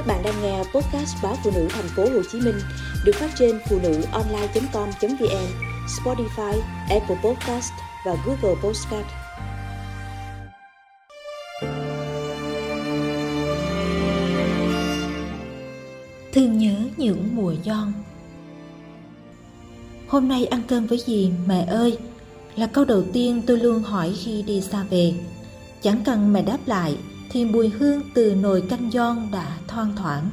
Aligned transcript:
Các 0.00 0.06
bạn 0.06 0.22
đang 0.22 0.42
nghe 0.42 0.58
podcast 0.58 1.16
báo 1.22 1.36
phụ 1.44 1.50
nữ 1.54 1.68
thành 1.70 1.88
phố 1.96 2.02
Hồ 2.02 2.22
Chí 2.32 2.40
Minh 2.40 2.58
được 3.04 3.12
phát 3.14 3.30
trên 3.38 3.60
phụ 3.68 3.78
nữ 3.82 4.02
online.com.vn, 4.12 5.46
Spotify, 5.86 6.60
Apple 6.88 7.16
Podcast 7.24 7.72
và 8.06 8.16
Google 8.26 8.60
Podcast. 8.62 9.06
Thương 16.32 16.58
nhớ 16.58 16.76
những 16.96 17.36
mùa 17.36 17.54
giòn 17.64 17.92
Hôm 20.08 20.28
nay 20.28 20.46
ăn 20.46 20.62
cơm 20.68 20.86
với 20.86 20.98
gì 21.06 21.32
mẹ 21.46 21.64
ơi? 21.68 21.98
Là 22.56 22.66
câu 22.66 22.84
đầu 22.84 23.02
tiên 23.12 23.42
tôi 23.46 23.58
luôn 23.58 23.82
hỏi 23.82 24.14
khi 24.24 24.42
đi 24.42 24.60
xa 24.60 24.84
về. 24.90 25.12
Chẳng 25.82 26.02
cần 26.04 26.32
mẹ 26.32 26.42
đáp 26.42 26.58
lại 26.66 26.96
thì 27.30 27.44
mùi 27.44 27.68
hương 27.68 28.00
từ 28.14 28.34
nồi 28.34 28.62
canh 28.68 28.90
giòn 28.92 29.16
đã 29.32 29.56
thoang 29.68 29.96
thoảng. 29.96 30.30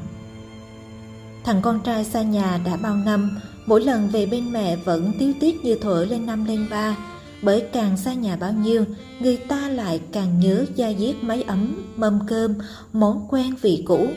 Thằng 1.44 1.62
con 1.62 1.80
trai 1.84 2.06
xa 2.06 2.22
nhà 2.22 2.60
đã 2.66 2.78
bao 2.78 2.96
năm, 2.96 3.40
mỗi 3.66 3.82
lần 3.82 4.08
về 4.08 4.26
bên 4.26 4.52
mẹ 4.52 4.76
vẫn 4.76 5.12
tiếu 5.20 5.34
tiết 5.40 5.66
như 5.66 5.76
thổi 5.82 6.08
lên 6.08 6.26
năm 6.26 6.46
lên 6.46 6.68
ba, 6.70 6.98
bởi 7.42 7.62
càng 7.74 7.98
xa 7.98 8.14
nhà 8.14 8.36
bao 8.36 8.54
nhiêu, 8.54 8.86
người 9.20 9.38
ta 9.38 9.70
lại 9.70 10.02
càng 10.12 10.40
nhớ 10.40 10.66
gia 10.76 10.94
diết 10.94 11.16
máy 11.22 11.44
ấm, 11.44 11.86
mâm 11.96 12.20
cơm, 12.28 12.54
món 12.94 13.28
quen 13.30 13.54
vị 13.62 13.84
cũ. 13.88 14.08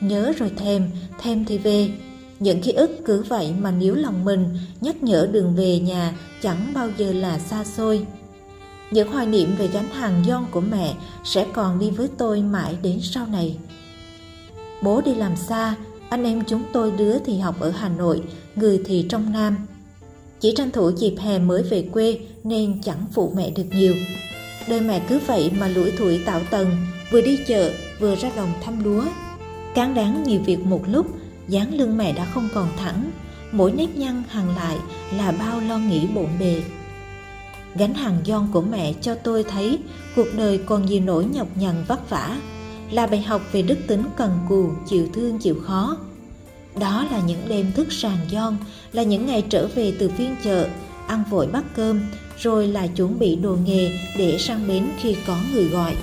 Nhớ 0.00 0.32
rồi 0.38 0.50
thèm, 0.56 0.90
thèm 1.20 1.44
thì 1.44 1.58
về. 1.58 1.90
Những 2.40 2.60
ký 2.60 2.72
ức 2.72 2.90
cứ 3.04 3.22
vậy 3.28 3.54
mà 3.60 3.70
níu 3.70 3.94
lòng 3.94 4.24
mình, 4.24 4.58
nhắc 4.80 5.02
nhở 5.02 5.28
đường 5.32 5.54
về 5.54 5.78
nhà 5.78 6.14
chẳng 6.42 6.72
bao 6.74 6.88
giờ 6.96 7.12
là 7.12 7.38
xa 7.38 7.64
xôi. 7.64 8.06
Những 8.90 9.12
hoài 9.12 9.26
niệm 9.26 9.54
về 9.58 9.66
gánh 9.66 9.90
hàng 9.90 10.24
giòn 10.26 10.44
của 10.50 10.60
mẹ 10.60 10.94
sẽ 11.24 11.46
còn 11.52 11.78
đi 11.78 11.90
với 11.90 12.08
tôi 12.18 12.42
mãi 12.42 12.76
đến 12.82 12.98
sau 13.02 13.26
này. 13.26 13.56
Bố 14.82 15.00
đi 15.00 15.14
làm 15.14 15.36
xa, 15.36 15.74
anh 16.08 16.24
em 16.24 16.44
chúng 16.44 16.62
tôi 16.72 16.90
đứa 16.90 17.18
thì 17.18 17.38
học 17.38 17.60
ở 17.60 17.70
Hà 17.70 17.88
Nội, 17.88 18.22
người 18.56 18.82
thì 18.84 19.06
trong 19.08 19.32
Nam. 19.32 19.56
Chỉ 20.40 20.54
tranh 20.56 20.70
thủ 20.70 20.90
dịp 20.96 21.14
hè 21.18 21.38
mới 21.38 21.62
về 21.62 21.88
quê 21.92 22.18
nên 22.44 22.82
chẳng 22.82 23.06
phụ 23.14 23.32
mẹ 23.36 23.50
được 23.50 23.66
nhiều. 23.72 23.94
Đời 24.68 24.80
mẹ 24.80 25.02
cứ 25.08 25.20
vậy 25.26 25.50
mà 25.58 25.68
lủi 25.68 25.90
thủi 25.90 26.18
tạo 26.18 26.40
tầng, 26.50 26.76
vừa 27.10 27.20
đi 27.20 27.38
chợ 27.46 27.72
vừa 28.00 28.14
ra 28.14 28.30
đồng 28.36 28.52
thăm 28.62 28.84
lúa. 28.84 29.04
Cán 29.74 29.94
đáng 29.94 30.22
nhiều 30.22 30.40
việc 30.46 30.58
một 30.66 30.82
lúc, 30.88 31.06
dáng 31.48 31.74
lưng 31.74 31.96
mẹ 31.96 32.12
đã 32.12 32.24
không 32.24 32.48
còn 32.54 32.68
thẳng, 32.76 33.10
mỗi 33.52 33.72
nếp 33.72 33.96
nhăn 33.96 34.22
hàng 34.28 34.56
lại 34.56 34.76
là 35.16 35.32
bao 35.32 35.60
lo 35.60 35.78
nghĩ 35.78 36.06
bộn 36.06 36.28
bề 36.40 36.62
gánh 37.78 37.94
hàng 37.94 38.18
giòn 38.26 38.48
của 38.52 38.60
mẹ 38.60 38.92
cho 39.00 39.14
tôi 39.14 39.44
thấy 39.44 39.78
cuộc 40.16 40.26
đời 40.36 40.58
còn 40.66 40.86
nhiều 40.86 41.00
nỗi 41.04 41.24
nhọc 41.24 41.48
nhằn 41.56 41.84
vất 41.88 42.10
vả. 42.10 42.36
Là 42.90 43.06
bài 43.06 43.22
học 43.22 43.42
về 43.52 43.62
đức 43.62 43.78
tính 43.86 44.02
cần 44.16 44.38
cù, 44.48 44.70
chịu 44.88 45.08
thương, 45.14 45.38
chịu 45.38 45.56
khó. 45.62 45.96
Đó 46.80 47.06
là 47.10 47.20
những 47.26 47.40
đêm 47.48 47.72
thức 47.72 47.92
sàn 47.92 48.16
giòn, 48.30 48.56
là 48.92 49.02
những 49.02 49.26
ngày 49.26 49.44
trở 49.48 49.68
về 49.74 49.92
từ 49.98 50.08
phiên 50.08 50.36
chợ, 50.44 50.68
ăn 51.06 51.24
vội 51.30 51.46
bát 51.46 51.64
cơm, 51.76 52.00
rồi 52.38 52.66
là 52.66 52.86
chuẩn 52.86 53.18
bị 53.18 53.36
đồ 53.36 53.56
nghề 53.66 53.98
để 54.18 54.38
sang 54.38 54.68
bến 54.68 54.88
khi 55.00 55.16
có 55.26 55.36
người 55.52 55.64
gọi. 55.64 55.94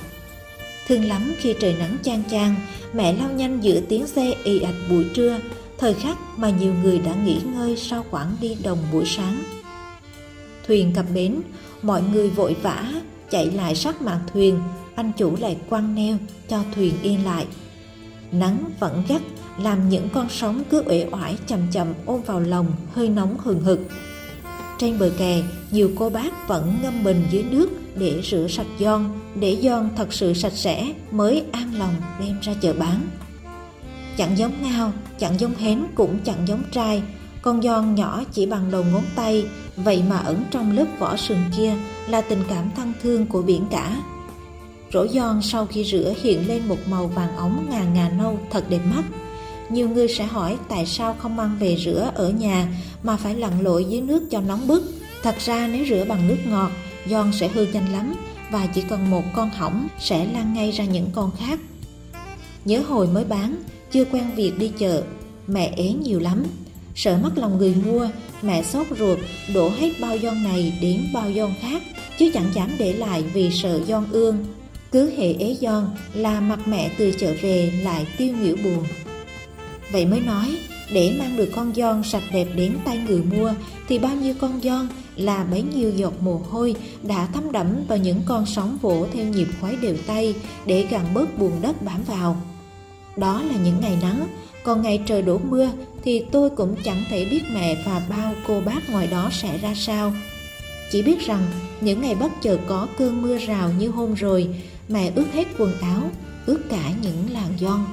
Thương 0.88 1.04
lắm 1.04 1.34
khi 1.38 1.54
trời 1.60 1.74
nắng 1.78 1.96
chang 2.02 2.22
chang, 2.30 2.54
mẹ 2.92 3.12
lao 3.12 3.30
nhanh 3.30 3.60
giữa 3.60 3.80
tiếng 3.80 4.06
xe 4.06 4.34
ì 4.44 4.60
ạch 4.60 4.74
buổi 4.90 5.04
trưa, 5.14 5.38
thời 5.78 5.94
khắc 5.94 6.18
mà 6.36 6.50
nhiều 6.50 6.74
người 6.82 6.98
đã 6.98 7.14
nghỉ 7.24 7.38
ngơi 7.54 7.76
sau 7.76 8.04
quãng 8.10 8.36
đi 8.40 8.56
đồng 8.64 8.78
buổi 8.92 9.04
sáng 9.06 9.53
thuyền 10.66 10.92
cập 10.94 11.06
bến, 11.14 11.40
mọi 11.82 12.02
người 12.12 12.30
vội 12.30 12.56
vã 12.62 12.92
chạy 13.30 13.50
lại 13.50 13.74
sát 13.74 14.02
mạn 14.02 14.18
thuyền. 14.32 14.58
Anh 14.94 15.12
chủ 15.16 15.36
lại 15.40 15.56
quăng 15.68 15.94
neo 15.94 16.16
cho 16.48 16.62
thuyền 16.74 16.94
yên 17.02 17.24
lại. 17.24 17.46
Nắng 18.32 18.64
vẫn 18.80 19.02
gắt, 19.08 19.22
làm 19.58 19.88
những 19.88 20.08
con 20.08 20.26
sóng 20.30 20.62
cứ 20.70 20.82
uể 20.86 21.06
oải 21.10 21.36
chậm 21.46 21.60
chậm 21.72 21.88
ôm 22.06 22.20
vào 22.26 22.40
lòng, 22.40 22.72
hơi 22.92 23.08
nóng 23.08 23.38
hừng 23.38 23.60
hực. 23.60 23.80
Trên 24.78 24.98
bờ 24.98 25.10
kè, 25.18 25.42
nhiều 25.70 25.90
cô 25.96 26.10
bác 26.10 26.48
vẫn 26.48 26.76
ngâm 26.82 27.04
mình 27.04 27.24
dưới 27.30 27.42
nước 27.42 27.70
để 27.96 28.22
rửa 28.24 28.46
sạch 28.48 28.66
giòn, 28.80 29.04
để 29.34 29.58
giòn 29.62 29.88
thật 29.96 30.12
sự 30.12 30.34
sạch 30.34 30.52
sẽ 30.54 30.92
mới 31.10 31.42
an 31.52 31.78
lòng 31.78 31.94
đem 32.20 32.40
ra 32.42 32.54
chợ 32.60 32.72
bán. 32.72 33.00
Chẳng 34.16 34.38
giống 34.38 34.52
ngao, 34.62 34.92
chẳng 35.18 35.40
giống 35.40 35.54
hến, 35.54 35.84
cũng 35.94 36.18
chẳng 36.24 36.48
giống 36.48 36.62
trai. 36.72 37.02
Con 37.42 37.62
giòn 37.62 37.94
nhỏ 37.94 38.22
chỉ 38.32 38.46
bằng 38.46 38.70
đầu 38.70 38.84
ngón 38.92 39.02
tay 39.14 39.46
vậy 39.76 40.02
mà 40.08 40.16
ẩn 40.16 40.44
trong 40.50 40.76
lớp 40.76 40.86
vỏ 40.98 41.16
sừng 41.16 41.42
kia 41.56 41.74
là 42.08 42.20
tình 42.20 42.42
cảm 42.48 42.70
thân 42.76 42.92
thương 43.02 43.26
của 43.26 43.42
biển 43.42 43.66
cả. 43.70 43.96
Rổ 44.92 45.06
giòn 45.06 45.42
sau 45.42 45.66
khi 45.66 45.84
rửa 45.84 46.14
hiện 46.22 46.48
lên 46.48 46.68
một 46.68 46.78
màu 46.86 47.06
vàng 47.06 47.36
ống 47.36 47.66
ngà 47.70 47.84
ngà 47.84 48.08
nâu 48.08 48.38
thật 48.50 48.64
đẹp 48.68 48.80
mắt. 48.94 49.02
Nhiều 49.70 49.88
người 49.88 50.08
sẽ 50.08 50.24
hỏi 50.24 50.56
tại 50.68 50.86
sao 50.86 51.16
không 51.18 51.36
mang 51.36 51.56
về 51.60 51.76
rửa 51.84 52.10
ở 52.14 52.30
nhà 52.30 52.68
mà 53.02 53.16
phải 53.16 53.34
lặn 53.34 53.60
lội 53.60 53.84
dưới 53.84 54.00
nước 54.00 54.22
cho 54.30 54.40
nóng 54.40 54.66
bức. 54.66 54.82
Thật 55.22 55.34
ra 55.38 55.68
nếu 55.72 55.86
rửa 55.86 56.04
bằng 56.08 56.28
nước 56.28 56.38
ngọt, 56.46 56.70
giòn 57.10 57.32
sẽ 57.32 57.48
hư 57.48 57.66
nhanh 57.66 57.92
lắm 57.92 58.14
và 58.50 58.66
chỉ 58.66 58.82
cần 58.82 59.10
một 59.10 59.22
con 59.34 59.50
hỏng 59.50 59.88
sẽ 60.00 60.26
lan 60.32 60.54
ngay 60.54 60.70
ra 60.70 60.84
những 60.84 61.10
con 61.12 61.30
khác. 61.38 61.60
Nhớ 62.64 62.82
hồi 62.88 63.06
mới 63.06 63.24
bán, 63.24 63.56
chưa 63.92 64.04
quen 64.04 64.24
việc 64.36 64.58
đi 64.58 64.68
chợ, 64.78 65.02
mẹ 65.46 65.72
ế 65.76 65.92
nhiều 65.92 66.20
lắm. 66.20 66.44
Sợ 66.94 67.18
mất 67.22 67.38
lòng 67.38 67.58
người 67.58 67.74
mua 67.86 68.08
mẹ 68.46 68.62
sốt 68.62 68.86
ruột, 68.98 69.18
đổ 69.54 69.68
hết 69.68 69.90
bao 70.00 70.18
giòn 70.18 70.42
này 70.42 70.72
đến 70.80 71.06
bao 71.12 71.32
giòn 71.32 71.50
khác, 71.60 71.82
chứ 72.18 72.30
chẳng 72.34 72.50
dám 72.54 72.70
để 72.78 72.92
lại 72.92 73.22
vì 73.22 73.50
sợ 73.50 73.80
giòn 73.84 74.04
ương. 74.12 74.44
Cứ 74.92 75.10
hệ 75.16 75.32
ế 75.32 75.56
giòn 75.60 75.84
là 76.14 76.40
mặt 76.40 76.68
mẹ 76.68 76.90
từ 76.98 77.12
chợ 77.18 77.34
về 77.42 77.72
lại 77.82 78.06
tiêu 78.18 78.34
nghỉu 78.42 78.56
buồn. 78.64 78.84
Vậy 79.92 80.06
mới 80.06 80.20
nói, 80.20 80.56
để 80.92 81.14
mang 81.18 81.36
được 81.36 81.50
con 81.56 81.72
giòn 81.74 82.02
sạch 82.02 82.22
đẹp 82.32 82.48
đến 82.56 82.72
tay 82.84 82.98
người 83.08 83.22
mua, 83.22 83.52
thì 83.88 83.98
bao 83.98 84.16
nhiêu 84.16 84.34
con 84.40 84.60
giòn 84.62 84.88
là 85.16 85.44
bấy 85.44 85.62
nhiêu 85.62 85.90
giọt 85.90 86.12
mồ 86.20 86.40
hôi 86.50 86.74
đã 87.02 87.28
thấm 87.34 87.52
đẫm 87.52 87.66
vào 87.88 87.98
những 87.98 88.20
con 88.26 88.46
sóng 88.46 88.78
vỗ 88.82 89.06
theo 89.12 89.24
nhịp 89.24 89.48
khoái 89.60 89.76
đều 89.76 89.96
tay 90.06 90.34
để 90.66 90.86
gặn 90.90 91.14
bớt 91.14 91.38
buồn 91.38 91.52
đất 91.62 91.82
bám 91.82 92.02
vào 92.06 92.36
đó 93.16 93.42
là 93.42 93.54
những 93.64 93.80
ngày 93.80 93.98
nắng. 94.02 94.26
Còn 94.64 94.82
ngày 94.82 95.02
trời 95.06 95.22
đổ 95.22 95.38
mưa 95.38 95.68
thì 96.04 96.24
tôi 96.32 96.50
cũng 96.50 96.76
chẳng 96.84 97.04
thể 97.08 97.24
biết 97.24 97.42
mẹ 97.54 97.82
và 97.86 98.02
bao 98.08 98.34
cô 98.46 98.60
bác 98.60 98.90
ngoài 98.90 99.06
đó 99.06 99.30
sẽ 99.32 99.58
ra 99.58 99.74
sao. 99.76 100.14
Chỉ 100.90 101.02
biết 101.02 101.26
rằng 101.26 101.42
những 101.80 102.00
ngày 102.00 102.14
bất 102.14 102.32
chợt 102.42 102.58
có 102.66 102.88
cơn 102.98 103.22
mưa 103.22 103.38
rào 103.38 103.70
như 103.78 103.88
hôm 103.88 104.14
rồi, 104.14 104.48
mẹ 104.88 105.10
ướt 105.14 105.26
hết 105.32 105.46
quần 105.58 105.80
áo, 105.80 106.10
ướt 106.46 106.60
cả 106.70 106.92
những 107.02 107.26
làn 107.32 107.48
giòn 107.60 107.84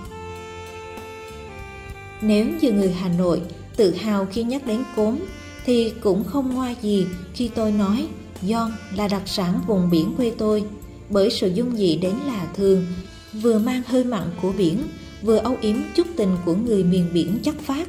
nếu 2.21 2.45
như 2.61 2.71
người 2.71 2.91
hà 2.91 3.09
nội 3.09 3.41
tự 3.75 3.95
hào 3.95 4.25
khi 4.25 4.43
nhắc 4.43 4.65
đến 4.65 4.83
cốm, 4.95 5.19
thì 5.65 5.93
cũng 6.01 6.23
không 6.23 6.53
ngoa 6.53 6.75
gì 6.81 7.05
khi 7.33 7.47
tôi 7.55 7.71
nói 7.71 8.07
giòn 8.41 8.71
là 8.95 9.07
đặc 9.07 9.21
sản 9.25 9.61
vùng 9.67 9.89
biển 9.89 10.13
quê 10.17 10.31
tôi, 10.37 10.63
bởi 11.09 11.29
sự 11.29 11.47
dung 11.47 11.75
dị 11.75 11.95
đến 11.95 12.13
là 12.25 12.47
thường, 12.55 12.85
vừa 13.33 13.59
mang 13.59 13.81
hơi 13.87 14.03
mặn 14.03 14.23
của 14.41 14.51
biển 14.57 14.77
vừa 15.21 15.37
âu 15.37 15.57
yếm 15.61 15.75
chút 15.95 16.07
tình 16.15 16.37
của 16.45 16.55
người 16.55 16.83
miền 16.83 17.09
biển 17.13 17.39
chất 17.43 17.55
phát 17.59 17.87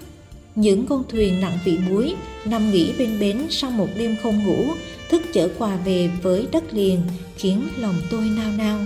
những 0.55 0.87
con 0.87 1.05
thuyền 1.09 1.41
nặng 1.41 1.59
vị 1.65 1.79
muối 1.89 2.15
nằm 2.45 2.73
nghỉ 2.73 2.93
bên 2.99 3.21
bến 3.21 3.47
sau 3.51 3.71
một 3.71 3.89
đêm 3.99 4.17
không 4.23 4.45
ngủ, 4.45 4.65
thức 5.09 5.23
chở 5.33 5.49
quà 5.59 5.77
về 5.77 6.11
với 6.23 6.47
đất 6.53 6.75
liền, 6.75 7.01
khiến 7.37 7.63
lòng 7.79 7.95
tôi 8.11 8.31
nao 8.37 8.53
nao. 8.59 8.79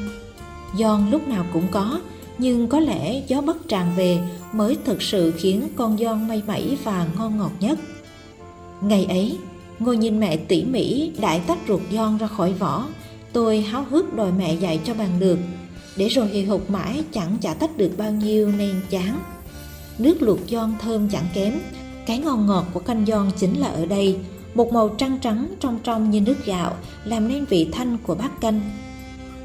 Giòn 0.78 1.10
lúc 1.10 1.28
nào 1.28 1.46
cũng 1.52 1.68
có, 1.70 2.00
nhưng 2.38 2.68
có 2.68 2.80
lẽ 2.80 3.22
gió 3.26 3.40
bất 3.40 3.68
tràn 3.68 3.92
về 3.96 4.18
mới 4.52 4.76
thực 4.84 5.02
sự 5.02 5.32
khiến 5.36 5.68
con 5.76 5.98
giòn 5.98 6.28
may 6.28 6.42
mẩy 6.46 6.78
và 6.84 7.06
ngon 7.18 7.38
ngọt 7.38 7.52
nhất. 7.60 7.78
Ngày 8.80 9.04
ấy, 9.04 9.38
ngồi 9.78 9.96
nhìn 9.96 10.20
mẹ 10.20 10.36
tỉ 10.36 10.64
mỉ 10.64 11.10
đại 11.20 11.40
tách 11.46 11.58
ruột 11.68 11.80
giòn 11.92 12.18
ra 12.18 12.26
khỏi 12.26 12.52
vỏ, 12.52 12.86
tôi 13.32 13.60
háo 13.60 13.84
hức 13.90 14.14
đòi 14.14 14.32
mẹ 14.32 14.54
dạy 14.54 14.80
cho 14.84 14.94
bằng 14.94 15.20
được 15.20 15.38
để 15.96 16.08
rồi 16.08 16.28
hì 16.28 16.44
hục 16.44 16.70
mãi 16.70 17.04
chẳng 17.12 17.36
chả 17.40 17.54
tách 17.54 17.76
được 17.76 17.90
bao 17.98 18.12
nhiêu 18.12 18.52
nên 18.58 18.80
chán. 18.90 19.20
Nước 19.98 20.22
luộc 20.22 20.38
giòn 20.48 20.74
thơm 20.80 21.08
chẳng 21.08 21.26
kém. 21.34 21.54
Cái 22.06 22.18
ngon 22.18 22.46
ngọt 22.46 22.64
của 22.74 22.80
canh 22.80 23.06
giòn 23.06 23.30
chính 23.38 23.60
là 23.60 23.68
ở 23.68 23.86
đây. 23.86 24.18
Một 24.54 24.72
màu 24.72 24.88
trắng 24.88 25.18
trắng 25.22 25.54
trong 25.60 25.78
trong 25.84 26.10
như 26.10 26.20
nước 26.20 26.46
gạo, 26.46 26.76
làm 27.04 27.28
nên 27.28 27.44
vị 27.44 27.68
thanh 27.72 27.98
của 27.98 28.14
bát 28.14 28.40
canh. 28.40 28.60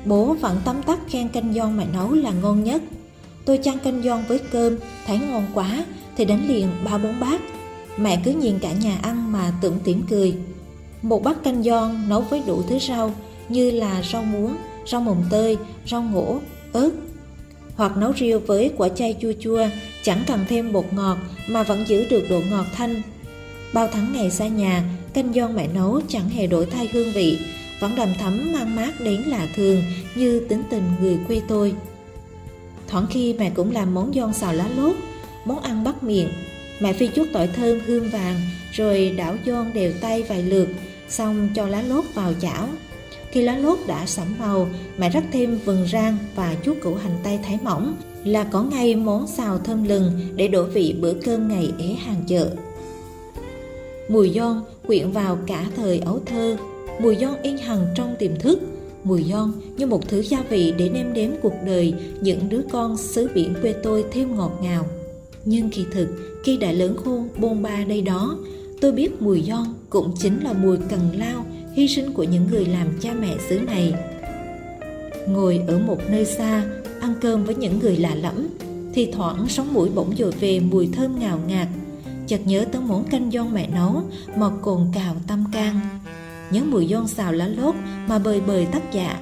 Bố 0.06 0.34
vẫn 0.34 0.58
tấm 0.66 0.84
tắc 0.84 1.00
khen 1.10 1.30
canh 1.30 1.54
giòn 1.54 1.78
mẹ 1.78 1.86
nấu 1.94 2.14
là 2.14 2.32
ngon 2.32 2.64
nhất. 2.64 2.82
Tôi 3.46 3.60
chan 3.64 3.78
canh 3.80 4.04
giòn 4.04 4.24
với 4.28 4.40
cơm, 4.40 4.78
thấy 5.08 5.20
ngon 5.20 5.46
quá, 5.54 5.86
thì 6.18 6.26
đánh 6.26 6.48
liền 6.48 6.68
ba 6.86 6.98
bốn 6.98 7.20
bát. 7.20 7.42
Mẹ 7.98 8.22
cứ 8.26 8.32
nhìn 8.32 8.60
cả 8.60 8.72
nhà 8.72 9.00
ăn 9.02 9.32
mà 9.32 9.54
tưởng 9.62 9.80
tỉm 9.84 10.04
cười. 10.10 10.36
Một 11.02 11.24
bát 11.24 11.44
canh 11.44 11.64
giòn 11.64 12.10
nấu 12.10 12.22
với 12.22 12.42
đủ 12.48 12.62
thứ 12.70 12.80
rau, 12.80 13.14
như 13.50 13.72
là 13.72 14.04
rau 14.12 14.24
muống 14.24 14.56
rau 14.86 15.02
mồng 15.02 15.24
tơi, 15.30 15.58
rau 15.88 16.02
ngổ, 16.02 16.40
ớt 16.74 16.92
hoặc 17.76 17.98
nấu 17.98 18.14
riêu 18.18 18.40
với 18.40 18.72
quả 18.78 18.90
chay 18.90 19.16
chua 19.22 19.34
chua, 19.40 19.68
chẳng 20.04 20.24
cần 20.28 20.46
thêm 20.50 20.74
bột 20.74 20.86
ngọt 20.92 21.18
mà 21.48 21.64
vẫn 21.64 21.88
giữ 21.88 22.06
được 22.10 22.24
độ 22.30 22.42
ngọt 22.50 22.66
thanh. 22.74 23.02
Bao 23.74 23.90
tháng 23.94 24.14
ngày 24.14 24.32
xa 24.32 24.48
nhà, 24.48 24.84
canh 25.14 25.34
giòn 25.34 25.56
mẹ 25.56 25.68
nấu 25.68 26.02
chẳng 26.08 26.30
hề 26.30 26.48
đổi 26.48 26.66
thay 26.66 26.90
hương 26.94 27.12
vị, 27.12 27.40
vẫn 27.80 27.96
đầm 27.96 28.10
thấm 28.20 28.54
mang 28.54 28.76
mát 28.76 29.02
đến 29.02 29.22
lạ 29.22 29.48
thường 29.56 29.84
như 30.16 30.40
tính 30.50 30.64
tình 30.70 30.84
người 31.02 31.18
quê 31.28 31.42
tôi. 31.48 31.74
thoảng 32.88 33.08
khi 33.10 33.34
mẹ 33.34 33.50
cũng 33.50 33.72
làm 33.72 33.94
món 33.94 34.14
giòn 34.14 34.34
xào 34.34 34.54
lá 34.54 34.68
lốt 34.78 34.96
món 35.46 35.60
ăn 35.60 35.84
bắt 35.84 36.04
miệng 36.04 36.30
mẹ 36.80 36.94
phi 36.94 37.08
chút 37.08 37.28
tỏi 37.34 37.48
thơm 37.48 37.80
hương 37.86 38.10
vàng 38.10 38.36
rồi 38.72 39.14
đảo 39.18 39.36
giòn 39.46 39.74
đều 39.74 39.94
tay 40.02 40.24
vài 40.24 40.44
lượt 40.44 40.68
xong 41.10 41.50
cho 41.56 41.68
lá 41.68 41.82
lốt 41.82 42.06
vào 42.14 42.34
chảo 42.42 42.68
khi 43.32 43.42
lá 43.42 43.58
lốt 43.58 43.80
đã 43.88 44.06
sẫm 44.06 44.28
màu, 44.40 44.68
mẹ 44.98 45.10
rắc 45.10 45.24
thêm 45.32 45.60
vừng 45.66 45.88
rang 45.92 46.18
và 46.36 46.56
chút 46.64 46.78
củ 46.82 46.94
hành 46.96 47.18
tây 47.24 47.40
thái 47.44 47.60
mỏng, 47.64 47.96
là 48.24 48.44
có 48.44 48.64
ngay 48.64 48.96
món 48.96 49.28
xào 49.28 49.58
thơm 49.58 49.84
lừng 49.84 50.12
để 50.36 50.48
đổ 50.48 50.64
vị 50.64 50.96
bữa 51.02 51.14
cơm 51.14 51.48
ngày 51.48 51.72
ế 51.80 51.88
hàng 51.88 52.24
chợ. 52.28 52.50
Mùi 54.10 54.32
giòn 54.36 54.62
quyện 54.88 55.12
vào 55.12 55.38
cả 55.48 55.66
thời 55.76 56.00
ấu 56.00 56.20
thơ, 56.26 56.58
mùi 57.02 57.16
giòn 57.16 57.34
in 57.44 57.58
hằn 57.58 57.80
trong 57.96 58.16
tiềm 58.20 58.36
thức, 58.40 58.60
mùi 59.04 59.24
giòn 59.24 59.52
như 59.78 59.86
một 59.86 60.10
thứ 60.10 60.22
gia 60.22 60.44
vị 60.50 60.74
để 60.78 60.90
nêm 60.90 61.14
đếm 61.14 61.30
cuộc 61.42 61.54
đời 61.66 61.94
những 62.22 62.50
đứa 62.50 62.62
con 62.72 62.98
xứ 62.98 63.30
biển 63.34 63.54
quê 63.62 63.74
tôi 63.84 64.06
thêm 64.12 64.38
ngọt 64.38 64.60
ngào. 64.62 64.86
Nhưng 65.46 65.70
kỳ 65.70 65.86
thực, 65.92 66.08
khi 66.44 66.58
đã 66.58 66.72
lớn 66.72 66.96
khôn 67.04 67.30
bôn 67.38 67.62
ba 67.62 67.84
đây 67.88 68.02
đó, 68.02 68.38
tôi 68.82 68.92
biết 68.92 69.22
mùi 69.22 69.42
giòn 69.42 69.66
cũng 69.90 70.12
chính 70.20 70.44
là 70.44 70.54
mùi 70.54 70.78
cần 70.90 71.00
lao 71.18 71.46
hy 71.74 71.88
sinh 71.88 72.14
của 72.14 72.24
những 72.24 72.48
người 72.52 72.66
làm 72.66 72.88
cha 73.02 73.14
mẹ 73.14 73.36
xứ 73.50 73.60
này. 73.60 73.94
Ngồi 75.28 75.64
ở 75.68 75.80
một 75.80 75.98
nơi 76.10 76.26
xa, 76.26 76.64
ăn 77.02 77.14
cơm 77.22 77.44
với 77.44 77.56
những 77.56 77.80
người 77.80 77.98
lạ 77.98 78.16
lẫm, 78.16 78.48
thì 78.94 79.12
thoảng 79.12 79.48
sống 79.48 79.74
mũi 79.74 79.90
bỗng 79.96 80.16
dội 80.18 80.32
về 80.32 80.60
mùi 80.60 80.90
thơm 80.94 81.20
ngào 81.20 81.40
ngạt. 81.48 81.68
Chợt 82.28 82.40
nhớ 82.46 82.66
tới 82.72 82.82
món 82.82 83.04
canh 83.04 83.32
giòn 83.32 83.54
mẹ 83.54 83.68
nấu, 83.68 84.04
mà 84.36 84.50
cồn 84.62 84.88
cào 84.94 85.16
tâm 85.28 85.46
can. 85.54 85.80
Nhớ 86.52 86.62
mùi 86.64 86.88
giòn 86.88 87.08
xào 87.08 87.32
lá 87.32 87.48
lốt 87.48 87.76
mà 88.08 88.20
bời 88.20 88.42
bời 88.42 88.66
tắt 88.66 88.84
dạ 88.94 89.20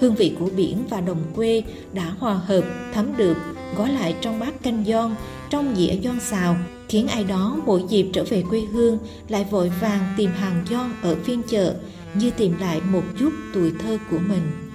hương 0.00 0.14
vị 0.14 0.32
của 0.38 0.48
biển 0.56 0.78
và 0.90 1.00
đồng 1.00 1.22
quê 1.36 1.62
đã 1.92 2.14
hòa 2.18 2.34
hợp, 2.34 2.64
thấm 2.94 3.16
được 3.16 3.36
gói 3.76 3.92
lại 3.92 4.14
trong 4.20 4.40
bát 4.40 4.62
canh 4.62 4.84
giòn, 4.86 5.14
trong 5.50 5.74
dĩa 5.76 5.96
giòn 6.04 6.20
xào 6.20 6.56
khiến 6.90 7.08
ai 7.08 7.24
đó 7.24 7.56
mỗi 7.66 7.84
dịp 7.88 8.06
trở 8.12 8.24
về 8.24 8.42
quê 8.50 8.60
hương 8.60 8.98
lại 9.28 9.46
vội 9.50 9.72
vàng 9.80 10.14
tìm 10.16 10.30
hàng 10.30 10.64
giòn 10.70 10.90
ở 11.02 11.16
phiên 11.24 11.42
chợ, 11.42 11.74
như 12.14 12.30
tìm 12.30 12.54
lại 12.60 12.80
một 12.92 13.02
chút 13.18 13.30
tuổi 13.54 13.72
thơ 13.78 13.98
của 14.10 14.18
mình. 14.28 14.69